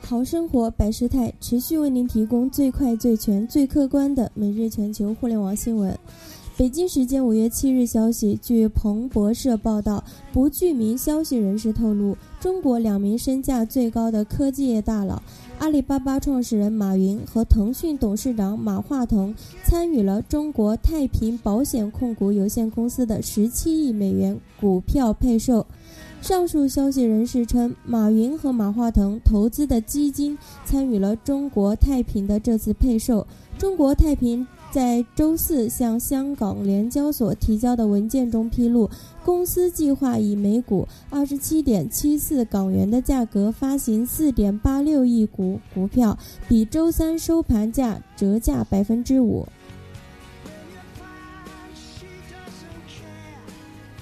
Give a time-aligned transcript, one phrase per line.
[0.00, 5.96] 好生活百事态持续为您提供最快、最全、最客观的每日全球互联网新闻。
[6.56, 10.02] 北京时间五月七日消息，据彭博社报道，
[10.32, 15.22] 不具名消息人士透露，中国两名身价最高的科技业大佬，
[15.58, 19.32] 阿里巴巴创始人马云和腾讯董事长马化腾
[19.62, 25.64] 参与了中国太平保险控股有限公司的十七亿美元股票配售。
[26.20, 33.26] 上述消息人士称，马云和马化腾投资的基金参与了中国太平的这次配售。
[33.56, 38.90] 中国太平在周四向香港联交所提交的文件中披露，
[39.24, 49.46] 公司计划以每股二十七点七四港元的价格发行四点八六亿股股票，比周三收盘价折价百分之五。